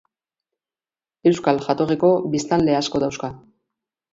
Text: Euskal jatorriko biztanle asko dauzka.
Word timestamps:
Euskal 1.31 1.61
jatorriko 1.67 2.09
biztanle 2.37 2.77
asko 2.81 3.03
dauzka. 3.05 3.31